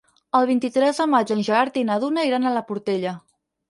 El 0.37 0.47
vint-i-tres 0.51 1.03
de 1.03 1.07
maig 1.13 1.35
en 1.37 1.45
Gerard 1.51 1.81
i 1.83 1.87
na 1.93 2.01
Duna 2.07 2.29
iran 2.33 2.49
a 2.53 2.59
la 2.61 2.69
Portella. 2.75 3.19